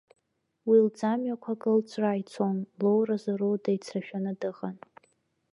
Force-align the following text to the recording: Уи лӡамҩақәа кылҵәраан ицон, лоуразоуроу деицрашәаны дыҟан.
Уи 0.67 0.77
лӡамҩақәа 0.85 1.53
кылҵәраан 1.61 2.17
ицон, 2.21 2.57
лоуразоуроу 2.81 3.55
деицрашәаны 3.63 4.31
дыҟан. 4.39 4.75